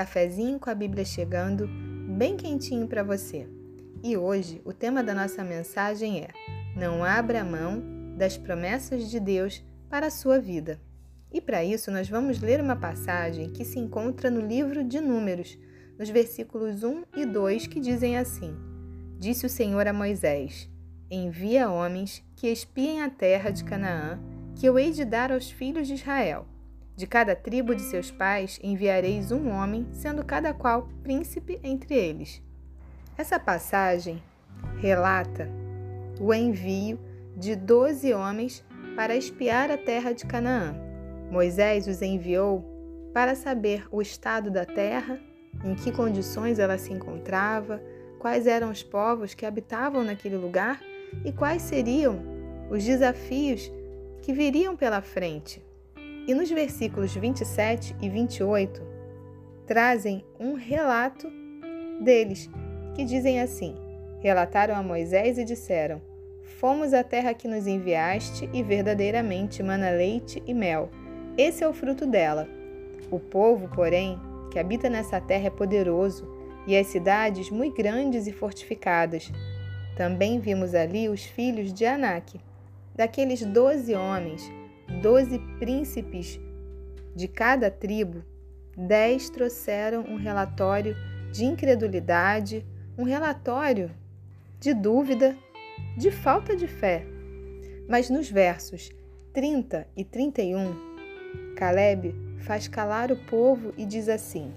Cafezinho 0.00 0.58
com 0.58 0.70
a 0.70 0.74
Bíblia 0.74 1.04
chegando, 1.04 1.68
bem 2.16 2.34
quentinho 2.34 2.88
para 2.88 3.02
você. 3.02 3.46
E 4.02 4.16
hoje 4.16 4.62
o 4.64 4.72
tema 4.72 5.04
da 5.04 5.12
nossa 5.12 5.44
mensagem 5.44 6.20
é: 6.20 6.28
Não 6.74 7.04
abra 7.04 7.44
mão 7.44 7.82
das 8.16 8.38
promessas 8.38 9.10
de 9.10 9.20
Deus 9.20 9.62
para 9.90 10.06
a 10.06 10.10
sua 10.10 10.40
vida. 10.40 10.80
E 11.30 11.38
para 11.38 11.62
isso 11.62 11.90
nós 11.90 12.08
vamos 12.08 12.40
ler 12.40 12.62
uma 12.62 12.76
passagem 12.76 13.50
que 13.50 13.62
se 13.62 13.78
encontra 13.78 14.30
no 14.30 14.40
livro 14.40 14.82
de 14.82 15.02
Números, 15.02 15.58
nos 15.98 16.08
versículos 16.08 16.82
1 16.82 17.04
e 17.18 17.26
2, 17.26 17.66
que 17.66 17.78
dizem 17.78 18.16
assim: 18.16 18.56
Disse 19.18 19.44
o 19.44 19.50
Senhor 19.50 19.86
a 19.86 19.92
Moisés: 19.92 20.66
Envia 21.10 21.68
homens 21.68 22.24
que 22.36 22.48
espiem 22.48 23.02
a 23.02 23.10
terra 23.10 23.50
de 23.50 23.64
Canaã, 23.64 24.18
que 24.54 24.64
eu 24.64 24.78
hei 24.78 24.92
de 24.92 25.04
dar 25.04 25.30
aos 25.30 25.50
filhos 25.50 25.86
de 25.86 25.92
Israel. 25.92 26.46
De 27.00 27.06
cada 27.06 27.34
tribo 27.34 27.74
de 27.74 27.80
seus 27.80 28.10
pais 28.10 28.60
enviareis 28.62 29.32
um 29.32 29.48
homem, 29.48 29.86
sendo 29.90 30.22
cada 30.22 30.52
qual 30.52 30.86
príncipe 31.02 31.58
entre 31.64 31.94
eles. 31.94 32.42
Essa 33.16 33.40
passagem 33.40 34.22
relata 34.76 35.48
o 36.20 36.34
envio 36.34 37.00
de 37.34 37.56
doze 37.56 38.12
homens 38.12 38.62
para 38.94 39.16
espiar 39.16 39.70
a 39.70 39.78
terra 39.78 40.12
de 40.12 40.26
Canaã. 40.26 40.76
Moisés 41.30 41.86
os 41.86 42.02
enviou 42.02 42.62
para 43.14 43.34
saber 43.34 43.86
o 43.90 44.02
estado 44.02 44.50
da 44.50 44.66
terra, 44.66 45.18
em 45.64 45.74
que 45.74 45.90
condições 45.90 46.58
ela 46.58 46.76
se 46.76 46.92
encontrava, 46.92 47.82
quais 48.18 48.46
eram 48.46 48.70
os 48.70 48.82
povos 48.82 49.32
que 49.32 49.46
habitavam 49.46 50.04
naquele 50.04 50.36
lugar 50.36 50.78
e 51.24 51.32
quais 51.32 51.62
seriam 51.62 52.22
os 52.68 52.84
desafios 52.84 53.72
que 54.20 54.34
viriam 54.34 54.76
pela 54.76 55.00
frente. 55.00 55.69
E 56.26 56.34
nos 56.34 56.50
versículos 56.50 57.14
27 57.14 57.96
e 58.00 58.08
28 58.08 58.82
trazem 59.66 60.24
um 60.38 60.54
relato 60.54 61.30
deles, 62.00 62.50
que 62.94 63.04
dizem 63.04 63.40
assim: 63.40 63.74
Relataram 64.20 64.74
a 64.74 64.82
Moisés 64.82 65.38
e 65.38 65.44
disseram: 65.44 66.00
Fomos 66.58 66.92
à 66.92 67.02
terra 67.02 67.34
que 67.34 67.48
nos 67.48 67.66
enviaste 67.66 68.48
e 68.52 68.62
verdadeiramente 68.62 69.62
mana 69.62 69.90
leite 69.90 70.42
e 70.46 70.52
mel. 70.52 70.90
Esse 71.38 71.64
é 71.64 71.68
o 71.68 71.72
fruto 71.72 72.06
dela. 72.06 72.48
O 73.10 73.18
povo, 73.18 73.68
porém, 73.68 74.18
que 74.50 74.58
habita 74.58 74.90
nessa 74.90 75.20
terra 75.20 75.46
é 75.46 75.50
poderoso 75.50 76.28
e 76.66 76.76
as 76.76 76.88
cidades 76.88 77.50
muito 77.50 77.76
grandes 77.76 78.26
e 78.26 78.32
fortificadas. 78.32 79.32
Também 79.96 80.38
vimos 80.38 80.74
ali 80.74 81.08
os 81.08 81.24
filhos 81.24 81.72
de 81.72 81.86
Anak. 81.86 82.38
Daqueles 82.94 83.42
doze 83.44 83.94
homens, 83.94 84.42
doze 85.02 85.38
príncipes 85.58 86.40
de 87.14 87.28
cada 87.28 87.70
tribo, 87.70 88.24
dez 88.76 89.30
trouxeram 89.30 90.02
um 90.02 90.16
relatório 90.16 90.96
de 91.32 91.44
incredulidade, 91.44 92.66
um 92.98 93.04
relatório 93.04 93.90
de 94.58 94.74
dúvida, 94.74 95.36
de 95.96 96.10
falta 96.10 96.56
de 96.56 96.66
fé. 96.66 97.04
Mas 97.88 98.10
nos 98.10 98.30
versos 98.30 98.90
30 99.32 99.86
e 99.96 100.04
31, 100.04 101.54
Caleb 101.56 102.14
faz 102.38 102.68
calar 102.68 103.10
o 103.12 103.16
povo 103.26 103.72
e 103.76 103.84
diz 103.84 104.08
assim: 104.08 104.52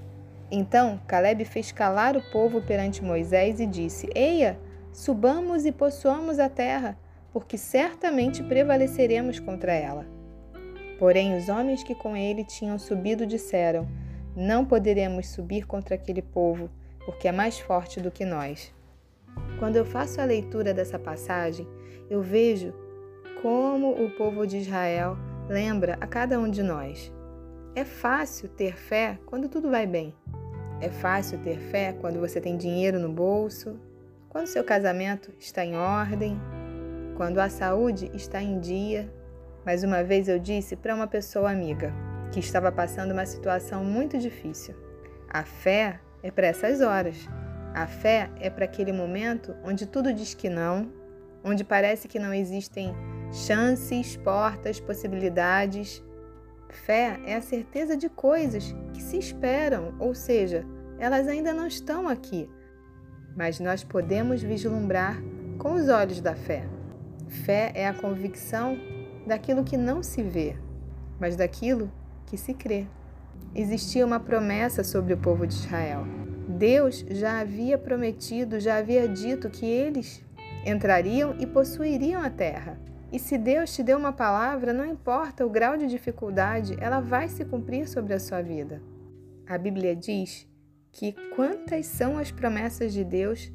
Então 0.52 1.00
Caleb 1.08 1.46
fez 1.46 1.72
calar 1.72 2.18
o 2.18 2.32
povo 2.32 2.62
perante 2.62 3.04
Moisés 3.04 3.60
e 3.60 3.66
disse: 3.66 4.10
Eia, 4.16 4.60
subamos 4.92 5.66
e 5.66 5.72
possuamos 5.72 6.40
a 6.40 6.50
terra, 6.50 6.98
porque 7.32 7.58
certamente 7.58 8.44
prevaleceremos 8.44 9.40
contra 9.40 9.74
ela. 9.74 10.23
Porém, 11.00 11.36
os 11.36 11.50
homens 11.50 11.84
que 11.84 11.96
com 11.96 12.16
ele 12.16 12.44
tinham 12.44 12.78
subido 12.78 13.26
disseram: 13.26 13.88
Não 14.36 14.66
poderemos 14.66 15.28
subir 15.30 15.66
contra 15.66 15.96
aquele 15.96 16.22
povo, 16.22 16.70
porque 17.06 17.28
é 17.28 17.32
mais 17.32 17.60
forte 17.60 18.00
do 18.00 18.12
que 18.12 18.26
nós. 18.26 18.74
Quando 19.60 19.76
eu 19.76 19.86
faço 19.86 20.22
a 20.22 20.26
leitura 20.26 20.74
dessa 20.74 21.00
passagem, 21.00 21.68
eu 22.10 22.22
vejo 22.22 22.74
como 23.42 23.92
o 23.92 24.10
povo 24.12 24.46
de 24.46 24.58
Israel 24.58 25.18
lembra 25.50 25.98
a 26.00 26.08
cada 26.08 26.40
um 26.40 26.50
de 26.50 26.64
nós. 26.64 27.12
É 27.76 27.84
fácil 27.84 28.48
ter 28.50 28.76
fé 28.76 29.18
quando 29.26 29.50
tudo 29.50 29.70
vai 29.70 29.88
bem. 29.88 30.14
É 30.80 30.90
fácil 30.90 31.40
ter 31.40 31.58
fé 31.58 31.94
quando 31.94 32.20
você 32.20 32.40
tem 32.40 32.56
dinheiro 32.56 33.00
no 33.00 33.10
bolso, 33.10 33.80
quando 34.30 34.48
seu 34.48 34.64
casamento 34.64 35.32
está 35.40 35.66
em 35.66 35.76
ordem, 35.76 36.40
quando 37.16 37.40
a 37.40 37.50
saúde 37.50 38.12
está 38.14 38.42
em 38.42 38.60
dia, 38.60 39.12
mas 39.66 39.84
uma 39.84 40.04
vez 40.04 40.28
eu 40.28 40.40
disse 40.40 40.76
para 40.76 40.96
uma 40.96 41.08
pessoa 41.08 41.52
amiga 41.52 41.94
que 42.32 42.40
estava 42.40 42.72
passando 42.72 43.12
uma 43.12 43.26
situação 43.26 43.84
muito 43.84 44.18
difícil: 44.18 44.76
a 45.30 45.44
fé 45.44 46.00
é 46.22 46.32
para 46.32 46.48
essas 46.48 46.82
horas. 46.82 47.28
A 47.74 47.88
fé 47.88 48.30
é 48.40 48.50
para 48.50 48.66
aquele 48.66 48.92
momento 48.92 49.56
onde 49.64 49.88
tudo 49.88 50.14
diz 50.14 50.34
que 50.34 50.48
não, 50.48 50.92
onde 51.44 51.64
parece 51.64 52.08
que 52.08 52.20
não 52.20 52.34
existem 52.34 52.96
chances, 53.32 54.16
portas, 54.18 54.80
possibilidades. 54.80 56.04
Fé 56.70 57.20
é 57.26 57.36
a 57.36 57.42
certeza 57.42 57.98
de 57.98 58.10
coisas 58.10 58.76
que 58.94 59.02
se 59.02 59.18
esperam, 59.18 59.96
ou 60.00 60.14
seja, 60.14 60.66
elas 61.00 61.28
ainda 61.28 61.54
não 61.54 61.68
estão 61.68 62.08
aqui, 62.08 62.50
mas 63.36 63.60
nós 63.60 63.84
podemos 63.84 64.42
vislumbrar 64.42 65.22
com 65.58 65.74
os 65.74 65.90
olhos 65.90 66.22
da 66.22 66.36
fé. 66.36 66.64
Fé 67.28 67.72
é 67.76 67.88
a 67.88 67.94
convicção 67.94 68.78
daquilo 69.26 69.64
que 69.64 69.78
não 69.78 70.04
se 70.04 70.22
vê, 70.22 70.56
mas 71.20 71.36
daquilo 71.36 71.92
que 72.26 72.38
se 72.38 72.54
crê. 72.54 72.88
Existia 73.56 74.06
uma 74.06 74.20
promessa 74.20 74.84
sobre 74.84 75.14
o 75.14 75.18
povo 75.18 75.46
de 75.46 75.54
Israel. 75.54 76.06
Deus 76.48 77.06
já 77.10 77.40
havia 77.40 77.78
prometido, 77.78 78.60
já 78.60 78.78
havia 78.78 79.08
dito 79.08 79.50
que 79.50 79.66
eles 79.66 80.24
entrariam 80.66 81.36
e 81.40 81.46
possuiriam 81.46 82.22
a 82.22 82.30
terra. 82.30 82.80
E 83.12 83.20
se 83.20 83.38
Deus 83.38 83.74
te 83.74 83.84
deu 83.84 83.98
uma 83.98 84.12
palavra, 84.12 84.74
não 84.74 84.86
importa 84.86 85.46
o 85.46 85.50
grau 85.50 85.78
de 85.78 85.86
dificuldade, 85.86 86.76
ela 86.80 87.00
vai 87.00 87.30
se 87.30 87.46
cumprir 87.46 87.88
sobre 87.88 88.14
a 88.14 88.20
sua 88.20 88.42
vida. 88.42 88.82
A 89.48 89.58
Bíblia 89.58 89.96
diz 89.96 90.48
que 90.92 91.14
quantas 91.36 91.86
são 91.86 92.18
as 92.18 92.32
promessas 92.32 92.92
de 92.92 93.04
Deus, 93.04 93.52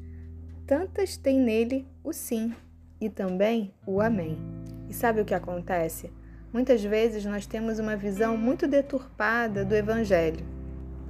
tantas 0.65 1.17
tem 1.17 1.39
nele 1.39 1.87
o 2.03 2.13
sim 2.13 2.53
e 3.01 3.09
também 3.09 3.73
o 3.85 3.99
amém. 3.99 4.58
E 4.89 4.93
sabe 4.93 5.21
o 5.21 5.25
que 5.25 5.35
acontece? 5.35 6.11
Muitas 6.51 6.83
vezes 6.83 7.23
nós 7.23 7.45
temos 7.45 7.77
uma 7.77 7.95
visão 7.95 8.35
muito 8.35 8.67
deturpada 8.67 9.63
do 9.63 9.75
Evangelho, 9.75 10.43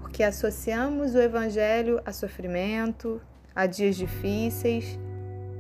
porque 0.02 0.22
associamos 0.22 1.16
o 1.16 1.20
Evangelho 1.20 2.02
a 2.06 2.12
sofrimento, 2.12 3.22
a 3.56 3.66
dias 3.66 3.96
difíceis. 3.96 5.00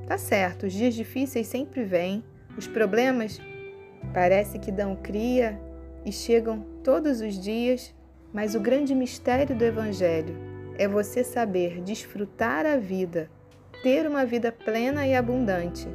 Tá 0.05 0.17
certo, 0.17 0.65
os 0.65 0.73
dias 0.73 0.93
difíceis 0.95 1.47
sempre 1.47 1.85
vêm, 1.85 2.21
os 2.57 2.67
problemas 2.67 3.39
parece 4.13 4.59
que 4.59 4.71
dão 4.71 4.97
cria 4.97 5.57
e 6.05 6.11
chegam 6.11 6.65
todos 6.83 7.21
os 7.21 7.39
dias, 7.39 7.95
mas 8.33 8.53
o 8.53 8.59
grande 8.59 8.93
mistério 8.93 9.55
do 9.55 9.63
Evangelho 9.63 10.35
é 10.77 10.89
você 10.89 11.23
saber 11.23 11.81
desfrutar 11.83 12.65
a 12.65 12.75
vida, 12.75 13.31
ter 13.81 14.05
uma 14.05 14.25
vida 14.25 14.51
plena 14.51 15.07
e 15.07 15.15
abundante, 15.15 15.87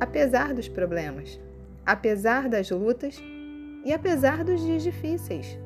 apesar 0.00 0.54
dos 0.54 0.66
problemas 0.66 1.38
apesar 1.84 2.48
das 2.48 2.70
lutas 2.70 3.20
e 3.84 3.92
apesar 3.92 4.44
dos 4.44 4.60
dias 4.60 4.82
difíceis. 4.82 5.58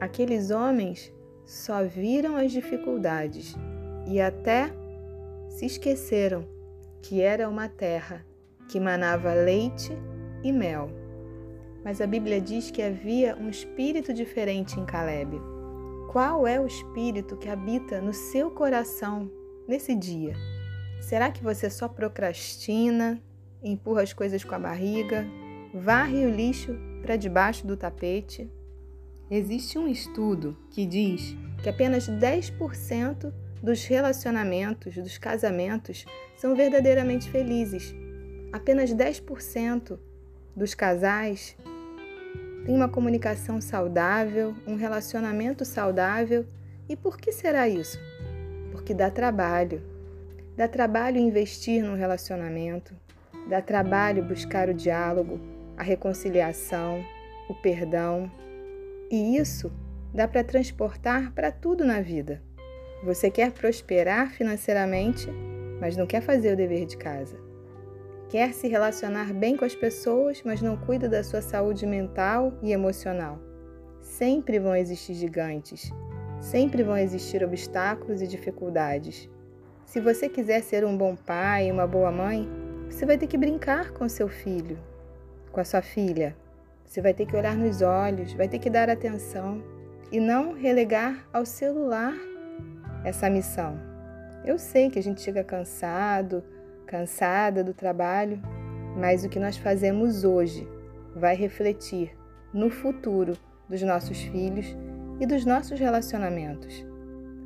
Aqueles 0.00 0.50
homens 0.50 1.12
só 1.44 1.84
viram 1.84 2.36
as 2.36 2.52
dificuldades 2.52 3.54
e 4.06 4.20
até 4.20 4.70
se 5.48 5.66
esqueceram 5.66 6.46
que 7.02 7.20
era 7.20 7.48
uma 7.48 7.68
terra 7.68 8.24
que 8.68 8.78
manava 8.78 9.34
leite 9.34 9.92
e 10.42 10.52
mel. 10.52 10.90
Mas 11.84 12.00
a 12.00 12.06
Bíblia 12.06 12.40
diz 12.40 12.70
que 12.70 12.82
havia 12.82 13.36
um 13.36 13.48
espírito 13.48 14.12
diferente 14.12 14.78
em 14.78 14.84
Caleb. 14.84 15.40
Qual 16.12 16.46
é 16.46 16.60
o 16.60 16.66
espírito 16.66 17.36
que 17.36 17.48
habita 17.48 18.00
no 18.00 18.12
seu 18.12 18.50
coração 18.50 19.30
nesse 19.66 19.94
dia? 19.94 20.34
Será 21.00 21.30
que 21.30 21.42
você 21.42 21.70
só 21.70 21.88
procrastina, 21.88 23.22
empurra 23.62 24.02
as 24.02 24.12
coisas 24.12 24.44
com 24.44 24.54
a 24.54 24.58
barriga, 24.58 25.26
varre 25.72 26.26
o 26.26 26.30
lixo 26.30 26.76
para 27.02 27.16
debaixo 27.16 27.66
do 27.66 27.76
tapete. 27.76 28.50
Existe 29.30 29.78
um 29.78 29.86
estudo 29.86 30.56
que 30.70 30.84
diz 30.84 31.36
que 31.62 31.68
apenas 31.68 32.08
10% 32.08 33.32
dos 33.62 33.84
relacionamentos, 33.84 34.94
dos 34.96 35.18
casamentos, 35.18 36.04
são 36.36 36.56
verdadeiramente 36.56 37.30
felizes. 37.30 37.94
Apenas 38.52 38.92
10% 38.92 39.98
dos 40.56 40.74
casais 40.74 41.56
têm 42.64 42.74
uma 42.74 42.88
comunicação 42.88 43.60
saudável, 43.60 44.54
um 44.66 44.74
relacionamento 44.74 45.64
saudável. 45.64 46.46
E 46.88 46.96
por 46.96 47.18
que 47.18 47.30
será 47.30 47.68
isso? 47.68 47.98
Porque 48.72 48.92
dá 48.92 49.10
trabalho. 49.10 49.82
Dá 50.56 50.66
trabalho 50.66 51.18
investir 51.18 51.82
no 51.82 51.94
relacionamento, 51.94 52.92
dá 53.48 53.62
trabalho 53.62 54.22
buscar 54.22 54.68
o 54.68 54.74
diálogo, 54.74 55.40
a 55.80 55.82
reconciliação, 55.82 57.02
o 57.48 57.54
perdão. 57.54 58.30
E 59.10 59.38
isso 59.38 59.72
dá 60.12 60.28
para 60.28 60.44
transportar 60.44 61.32
para 61.32 61.50
tudo 61.50 61.86
na 61.86 62.02
vida. 62.02 62.42
Você 63.02 63.30
quer 63.30 63.50
prosperar 63.50 64.30
financeiramente, 64.30 65.26
mas 65.80 65.96
não 65.96 66.06
quer 66.06 66.20
fazer 66.20 66.52
o 66.52 66.56
dever 66.56 66.84
de 66.84 66.98
casa. 66.98 67.38
Quer 68.28 68.52
se 68.52 68.68
relacionar 68.68 69.32
bem 69.32 69.56
com 69.56 69.64
as 69.64 69.74
pessoas, 69.74 70.42
mas 70.44 70.60
não 70.60 70.76
cuida 70.76 71.08
da 71.08 71.24
sua 71.24 71.40
saúde 71.40 71.86
mental 71.86 72.52
e 72.62 72.72
emocional. 72.72 73.40
Sempre 74.02 74.58
vão 74.58 74.76
existir 74.76 75.14
gigantes, 75.14 75.90
sempre 76.40 76.82
vão 76.82 76.98
existir 76.98 77.42
obstáculos 77.42 78.20
e 78.20 78.26
dificuldades. 78.26 79.30
Se 79.86 79.98
você 79.98 80.28
quiser 80.28 80.62
ser 80.62 80.84
um 80.84 80.94
bom 80.94 81.16
pai 81.16 81.72
uma 81.72 81.86
boa 81.86 82.12
mãe, 82.12 82.46
você 82.90 83.06
vai 83.06 83.16
ter 83.16 83.26
que 83.26 83.38
brincar 83.38 83.92
com 83.92 84.06
seu 84.10 84.28
filho, 84.28 84.78
com 85.52 85.60
a 85.60 85.64
sua 85.64 85.82
filha. 85.82 86.36
Você 86.84 87.00
vai 87.00 87.14
ter 87.14 87.26
que 87.26 87.36
olhar 87.36 87.56
nos 87.56 87.82
olhos, 87.82 88.32
vai 88.32 88.48
ter 88.48 88.58
que 88.58 88.70
dar 88.70 88.90
atenção 88.90 89.62
e 90.10 90.18
não 90.18 90.52
relegar 90.54 91.24
ao 91.32 91.46
celular 91.46 92.14
essa 93.04 93.30
missão. 93.30 93.78
Eu 94.44 94.58
sei 94.58 94.90
que 94.90 94.98
a 94.98 95.02
gente 95.02 95.20
chega 95.20 95.44
cansado, 95.44 96.42
cansada 96.86 97.62
do 97.62 97.72
trabalho, 97.72 98.40
mas 98.96 99.24
o 99.24 99.28
que 99.28 99.38
nós 99.38 99.56
fazemos 99.56 100.24
hoje 100.24 100.66
vai 101.14 101.36
refletir 101.36 102.16
no 102.52 102.70
futuro 102.70 103.36
dos 103.68 103.82
nossos 103.82 104.20
filhos 104.22 104.76
e 105.20 105.26
dos 105.26 105.44
nossos 105.44 105.78
relacionamentos. 105.78 106.84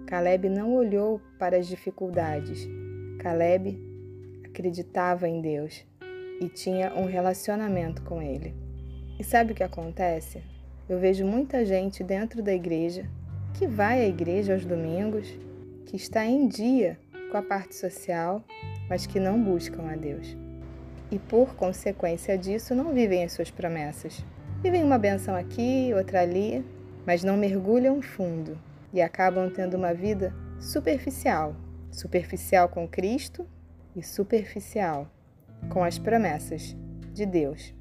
Caleb 0.07 0.49
não 0.49 0.75
olhou 0.75 1.21
para 1.39 1.59
as 1.59 1.67
dificuldades. 1.67 2.67
Caleb 3.19 3.79
acreditava 4.45 5.29
em 5.29 5.41
Deus 5.41 5.85
e 6.41 6.49
tinha 6.49 6.95
um 6.95 7.07
relacionamento 7.07 8.03
com 8.03 8.21
Ele. 8.21 8.55
E 9.19 9.25
sabe 9.25 9.53
o 9.53 9.55
que 9.55 9.63
acontece? 9.63 10.43
Eu 10.89 10.99
vejo 10.99 11.25
muita 11.25 11.65
gente 11.65 12.03
dentro 12.03 12.43
da 12.43 12.53
igreja 12.53 13.09
que 13.55 13.67
vai 13.67 14.01
à 14.01 14.09
igreja 14.09 14.55
aos 14.55 14.65
domingos, 14.65 15.29
que 15.87 15.97
está 15.97 16.25
em 16.25 16.49
dia 16.49 16.99
com 17.31 17.37
a 17.37 17.43
parte 17.43 17.75
social, 17.75 18.45
mas 18.89 19.07
que 19.07 19.21
não 19.21 19.43
buscam 19.43 19.89
a 19.89 19.97
Deus. 19.97 20.37
E 21.11 21.19
por 21.19 21.55
consequência 21.55 22.37
disso, 22.37 22.75
não 22.75 22.93
vivem 22.93 23.25
as 23.25 23.33
suas 23.33 23.51
promessas. 23.51 24.25
Vivem 24.63 24.83
uma 24.83 24.99
benção 24.99 25.37
aqui, 25.37 25.93
outra 25.95 26.23
ali, 26.23 26.65
mas 27.07 27.23
não 27.23 27.37
mergulham 27.37 28.03
fundo 28.03 28.59
e 28.93 29.01
acabam 29.01 29.51
tendo 29.51 29.77
uma 29.77 29.95
vida 29.95 30.35
superficial 30.59 31.55
superficial 31.95 32.69
com 32.69 32.87
Cristo 32.89 33.47
e 33.95 34.03
superficial 34.03 35.09
com 35.69 35.83
as 35.83 35.99
promessas 35.99 36.77
de 37.13 37.25
Deus. 37.27 37.75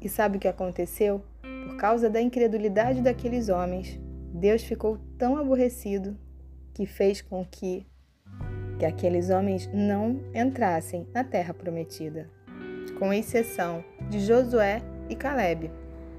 E 0.00 0.08
sabe 0.08 0.36
o 0.36 0.40
que 0.40 0.48
aconteceu? 0.48 1.22
Por 1.42 1.76
causa 1.76 2.08
da 2.08 2.20
incredulidade 2.20 3.00
daqueles 3.00 3.48
homens, 3.48 3.98
Deus 4.32 4.62
ficou 4.62 4.98
tão 5.18 5.36
aborrecido 5.36 6.16
que 6.74 6.86
fez 6.86 7.22
com 7.22 7.44
que, 7.44 7.86
que 8.78 8.84
aqueles 8.84 9.30
homens 9.30 9.68
não 9.72 10.20
entrassem 10.34 11.06
na 11.14 11.24
terra 11.24 11.54
prometida, 11.54 12.28
com 12.98 13.12
exceção 13.12 13.82
de 14.10 14.20
Josué 14.20 14.82
e 15.08 15.16
Caleb. 15.16 15.70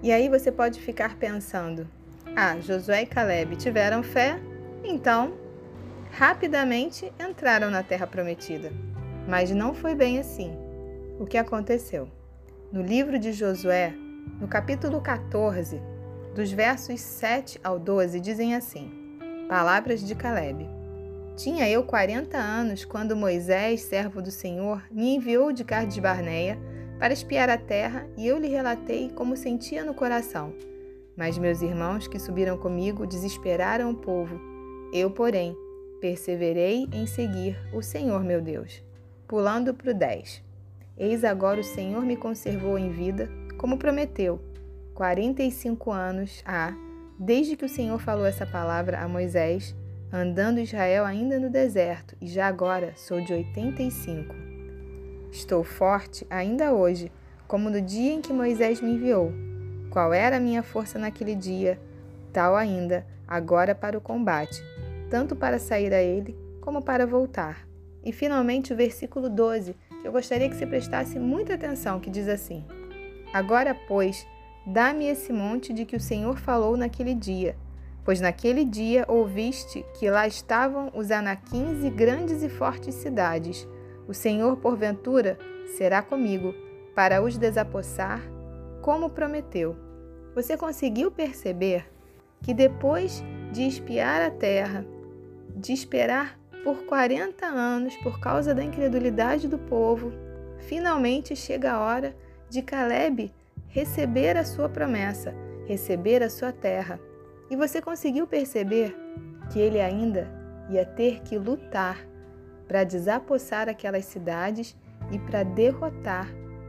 E 0.02 0.12
aí 0.12 0.28
você 0.30 0.52
pode 0.52 0.80
ficar 0.82 1.18
pensando: 1.18 1.88
ah, 2.36 2.60
Josué 2.60 3.04
e 3.04 3.06
Caleb 3.06 3.56
tiveram 3.56 4.02
fé, 4.02 4.40
então 4.84 5.34
rapidamente 6.12 7.12
entraram 7.20 7.70
na 7.70 7.84
terra 7.84 8.08
prometida. 8.08 8.72
Mas 9.28 9.52
não 9.52 9.74
foi 9.74 9.94
bem 9.94 10.20
assim. 10.20 10.67
O 11.20 11.26
que 11.26 11.38
aconteceu? 11.38 12.08
No 12.72 12.80
livro 12.80 13.18
de 13.18 13.34
Josué, 13.34 13.92
no 14.40 14.48
capítulo 14.48 15.02
14, 15.02 15.82
dos 16.36 16.52
versos 16.52 17.02
7 17.02 17.60
ao 17.64 17.80
12, 17.80 18.20
dizem 18.20 18.54
assim: 18.54 18.92
Palavras 19.50 20.06
de 20.06 20.14
Caleb. 20.14 20.70
Tinha 21.36 21.68
eu 21.68 21.84
40 21.84 22.38
anos 22.38 22.86
quando 22.86 23.16
Moisés, 23.16 23.82
servo 23.82 24.22
do 24.22 24.30
Senhor, 24.30 24.84
me 24.92 25.16
enviou 25.16 25.52
de 25.52 25.64
Cades 25.64 25.98
Barneia 25.98 26.60
para 27.00 27.14
espiar 27.14 27.50
a 27.50 27.58
terra 27.58 28.08
e 28.16 28.28
eu 28.28 28.38
lhe 28.38 28.48
relatei 28.48 29.10
como 29.10 29.36
sentia 29.36 29.84
no 29.84 29.96
coração. 29.96 30.54
Mas 31.16 31.40
meus 31.40 31.64
irmãos 31.64 32.08
que 32.08 32.20
subiram 32.20 32.60
comigo 32.60 33.08
desesperaram 33.08 33.90
o 33.90 33.96
povo. 33.96 34.40
Eu, 34.94 35.10
porém, 35.10 35.56
perseverei 36.00 36.88
em 36.94 37.08
seguir 37.08 37.58
o 37.74 37.82
Senhor 37.82 38.24
meu 38.24 38.40
Deus. 38.40 38.84
Pulando 39.28 39.74
para 39.74 39.90
o 39.90 39.94
10. 39.96 40.47
Eis 40.98 41.24
agora 41.24 41.62
o 41.62 41.64
Senhor 41.64 42.04
me 42.04 42.18
conservou 42.18 42.78
em 42.78 42.90
vida, 42.90 43.30
como 43.58 43.78
prometeu. 43.78 44.42
45 44.96 45.92
anos 45.92 46.42
há, 46.44 46.74
desde 47.20 47.56
que 47.56 47.66
o 47.66 47.70
Senhor 47.70 48.00
falou 48.00 48.26
essa 48.26 48.48
palavra 48.48 49.00
a 49.00 49.08
Moisés, 49.08 49.76
andando 50.12 50.60
Israel 50.60 51.06
ainda 51.06 51.40
no 51.40 51.52
deserto, 51.52 52.16
e 52.20 52.26
já 52.28 52.48
agora 52.48 52.94
sou 52.96 53.22
de 53.22 53.32
85. 53.32 54.34
Estou 55.32 55.64
forte 55.64 56.26
ainda 56.32 56.74
hoje, 56.74 57.12
como 57.48 57.70
no 57.70 57.80
dia 57.80 58.14
em 58.14 58.22
que 58.22 58.34
Moisés 58.34 58.82
me 58.82 58.96
enviou. 58.96 59.32
Qual 59.92 60.12
era 60.12 60.38
a 60.38 60.40
minha 60.40 60.64
força 60.64 60.98
naquele 60.98 61.36
dia, 61.36 61.80
tal 62.34 62.56
ainda, 62.56 63.06
agora 63.28 63.76
para 63.76 63.98
o 63.98 64.02
combate, 64.02 64.64
tanto 65.12 65.36
para 65.36 65.60
sair 65.60 65.94
a 65.94 66.02
ele 66.02 66.36
como 66.60 66.82
para 66.82 67.06
voltar. 67.06 67.68
E 68.04 68.12
finalmente 68.12 68.74
o 68.74 68.76
versículo 68.76 69.30
12 69.30 69.76
eu 70.04 70.12
gostaria 70.12 70.50
que 70.50 70.56
você 70.56 70.66
prestasse 70.66 71.20
muita 71.20 71.54
atenção, 71.54 72.00
que 72.00 72.10
diz 72.10 72.28
assim: 72.28 72.64
Agora, 73.34 73.76
pois, 73.88 74.26
dá-me 74.66 75.06
esse 75.06 75.34
monte 75.34 75.74
de 75.74 75.86
que 75.86 75.96
o 75.96 76.00
Senhor 76.00 76.38
falou 76.38 76.78
naquele 76.78 77.14
dia, 77.14 77.56
pois 78.04 78.22
naquele 78.22 78.64
dia 78.64 79.06
ouviste 79.08 79.86
que 80.00 80.10
lá 80.10 80.28
estavam 80.28 80.92
os 80.94 81.12
anaquins 81.12 81.84
e 81.84 81.90
grandes 81.90 82.42
e 82.44 82.50
fortes 82.50 82.96
cidades. 82.96 83.68
O 84.08 84.14
Senhor, 84.14 84.56
porventura, 84.58 85.38
será 85.78 86.02
comigo, 86.02 86.54
para 86.96 87.22
os 87.22 87.38
desapossar, 87.38 88.22
como 88.82 89.10
prometeu. 89.10 89.76
Você 90.34 90.56
conseguiu 90.56 91.12
perceber 91.12 91.86
que 92.42 92.54
depois 92.54 93.24
de 93.52 93.68
espiar 93.68 94.22
a 94.22 94.32
terra, 94.32 94.86
de 95.56 95.74
esperar 95.74 96.37
por 96.64 96.86
40 96.86 97.46
anos 97.46 97.96
por 97.98 98.20
causa 98.20 98.54
da 98.54 98.64
incredulidade 98.64 99.48
do 99.48 99.58
povo, 99.58 100.12
finalmente 100.60 101.36
chega 101.36 101.74
a 101.74 101.80
hora 101.80 102.16
de 102.50 102.62
Caleb 102.62 103.32
receber 103.68 104.38
a 104.38 104.44
sua 104.44 104.68
promessa, 104.70 105.34
receber 105.66 106.24
a 106.24 106.30
sua 106.30 106.52
terra. 106.52 107.00
E 107.50 107.56
você 107.56 107.82
conseguiu 107.82 108.26
perceber 108.28 108.96
que 109.52 109.60
ele 109.60 109.80
ainda 109.80 110.28
ia 110.70 110.86
ter 110.86 111.22
que 111.22 111.38
lutar 111.38 112.06
para 112.68 112.84
desapossar 112.84 113.70
aquelas 113.70 114.06
cidades 114.06 114.76
e 115.12 115.20
para 115.20 115.44
derrotar 115.44 116.28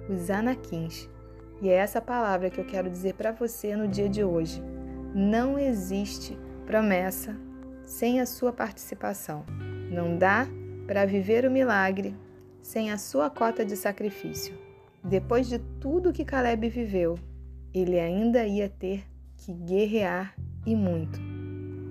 os 0.08 0.30
anaquins. 0.30 1.08
E 1.60 1.68
é 1.68 1.74
essa 1.74 2.00
palavra 2.00 2.50
que 2.50 2.60
eu 2.60 2.64
quero 2.64 2.88
dizer 2.88 3.14
para 3.14 3.32
você 3.32 3.74
no 3.74 3.88
dia 3.88 4.08
de 4.08 4.22
hoje. 4.22 4.62
Não 5.14 5.58
existe 5.58 6.38
promessa 6.66 7.34
sem 7.84 8.20
a 8.20 8.26
sua 8.26 8.52
participação. 8.52 9.44
Não 9.90 10.16
dá 10.16 10.46
para 10.86 11.06
viver 11.06 11.44
o 11.44 11.50
milagre 11.50 12.14
sem 12.62 12.90
a 12.90 12.98
sua 12.98 13.30
cota 13.30 13.64
de 13.64 13.76
sacrifício. 13.76 14.54
Depois 15.02 15.48
de 15.48 15.58
tudo 15.80 16.12
que 16.12 16.24
Caleb 16.24 16.68
viveu, 16.68 17.18
ele 17.72 17.98
ainda 17.98 18.44
ia 18.44 18.68
ter 18.68 19.04
que 19.36 19.52
guerrear 19.52 20.34
e 20.66 20.74
muito. 20.74 21.20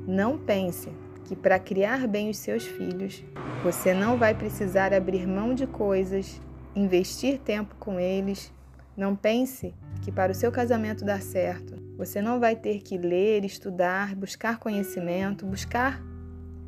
Não 0.08 0.38
pense 0.38 0.92
que 1.26 1.36
para 1.36 1.60
criar 1.60 2.08
bem 2.08 2.30
os 2.30 2.38
seus 2.38 2.66
filhos, 2.66 3.24
você 3.64 3.94
não 3.94 4.18
vai 4.18 4.34
precisar 4.34 4.94
abrir 4.94 5.28
mão 5.28 5.54
de 5.54 5.66
coisas, 5.66 6.40
investir 6.76 7.40
tempo 7.40 7.76
com 7.80 8.00
eles. 8.00 8.54
Não 8.96 9.16
pense 9.16 9.74
que 10.02 10.12
para 10.12 10.32
o 10.32 10.36
seu 10.36 10.52
casamento 10.52 11.04
dar 11.04 11.22
certo, 11.22 11.76
você 11.98 12.22
não 12.22 12.40
vai 12.40 12.56
ter 12.56 12.82
que 12.82 12.98
ler, 12.98 13.44
estudar, 13.44 14.16
buscar 14.16 14.60
conhecimento, 14.60 15.46
buscar 15.46 16.02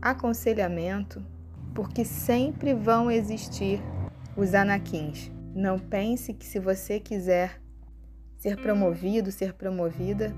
aconselhamento, 0.01 1.25
porque 1.73 2.05
sempre 2.05 2.73
vão 2.73 3.11
existir 3.11 3.81
os 4.35 4.53
anaquins. 4.53 5.31
Não 5.53 5.77
pense 5.77 6.33
que 6.33 6.45
se 6.45 6.59
você 6.59 6.99
quiser 6.99 7.61
ser 8.37 8.57
promovido, 8.57 9.31
ser 9.31 9.53
promovida, 9.53 10.33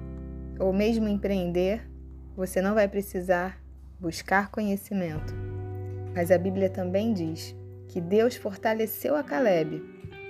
ou 0.60 0.74
mesmo 0.74 1.08
empreender, 1.08 1.88
você 2.36 2.62
não 2.62 2.74
vai 2.74 2.88
precisar 2.88 3.62
buscar 4.00 4.50
conhecimento. 4.50 5.34
Mas 6.16 6.32
a 6.32 6.38
Bíblia 6.38 6.70
também 6.70 7.14
diz 7.14 7.56
que 7.88 8.02
Deus 8.02 8.36
fortaleceu 8.36 9.16
a 9.16 9.24
Caleb 9.24 9.84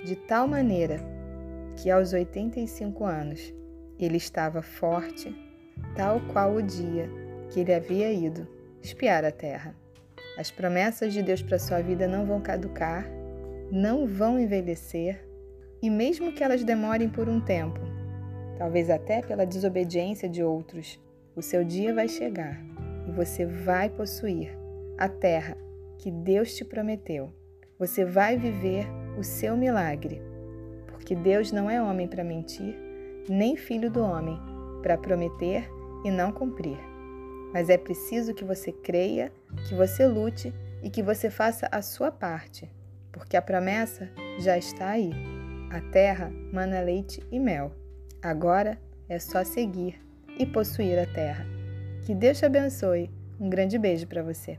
de 0.04 0.16
tal 0.16 0.46
maneira 0.46 0.98
que 1.76 1.90
aos 1.90 2.12
85 2.12 3.04
anos 3.04 3.52
ele 3.98 4.16
estava 4.16 4.62
forte, 4.62 5.34
tal 5.96 6.20
qual 6.32 6.54
o 6.54 6.62
dia 6.62 7.08
que 7.50 7.60
ele 7.60 7.72
havia 7.72 8.12
ido 8.12 8.46
espiar 8.82 9.24
a 9.24 9.30
terra. 9.30 9.74
As 10.36 10.50
promessas 10.50 11.12
de 11.12 11.22
Deus 11.22 11.42
para 11.42 11.58
sua 11.58 11.80
vida 11.80 12.08
não 12.08 12.26
vão 12.26 12.40
caducar, 12.40 13.06
não 13.70 14.06
vão 14.06 14.38
envelhecer, 14.38 15.24
e 15.80 15.90
mesmo 15.90 16.32
que 16.32 16.42
elas 16.44 16.64
demorem 16.64 17.08
por 17.08 17.28
um 17.28 17.40
tempo, 17.40 17.80
talvez 18.58 18.88
até 18.90 19.22
pela 19.22 19.44
desobediência 19.44 20.28
de 20.28 20.42
outros, 20.42 21.00
O 21.34 21.40
seu 21.40 21.64
dia 21.64 21.94
vai 21.94 22.08
chegar 22.08 22.62
e 23.08 23.10
você 23.10 23.46
vai 23.46 23.88
possuir 23.88 24.54
a 24.98 25.08
terra 25.08 25.56
que 25.96 26.10
Deus 26.10 26.54
te 26.54 26.62
prometeu. 26.62 27.32
Você 27.78 28.04
vai 28.04 28.36
viver 28.36 28.86
o 29.18 29.24
seu 29.24 29.56
milagre, 29.56 30.20
porque 30.88 31.14
Deus 31.14 31.50
não 31.50 31.70
é 31.70 31.80
homem 31.80 32.06
para 32.06 32.22
mentir, 32.22 32.76
nem 33.30 33.56
filho 33.56 33.90
do 33.90 34.02
homem 34.02 34.38
para 34.82 34.98
prometer 34.98 35.66
e 36.04 36.10
não 36.10 36.32
cumprir. 36.32 36.91
Mas 37.52 37.68
é 37.68 37.76
preciso 37.76 38.34
que 38.34 38.44
você 38.44 38.72
creia, 38.72 39.32
que 39.68 39.74
você 39.74 40.06
lute 40.06 40.54
e 40.82 40.90
que 40.90 41.02
você 41.02 41.30
faça 41.30 41.68
a 41.70 41.82
sua 41.82 42.10
parte, 42.10 42.70
porque 43.12 43.36
a 43.36 43.42
promessa 43.42 44.08
já 44.38 44.56
está 44.56 44.90
aí. 44.90 45.12
A 45.70 45.80
terra 45.80 46.30
mana 46.52 46.80
leite 46.80 47.22
e 47.30 47.38
mel. 47.38 47.72
Agora 48.22 48.78
é 49.08 49.18
só 49.18 49.44
seguir 49.44 50.00
e 50.38 50.46
possuir 50.46 50.98
a 50.98 51.06
terra. 51.06 51.46
Que 52.04 52.14
Deus 52.14 52.38
te 52.38 52.46
abençoe. 52.46 53.10
Um 53.38 53.48
grande 53.48 53.78
beijo 53.78 54.06
para 54.06 54.22
você. 54.22 54.58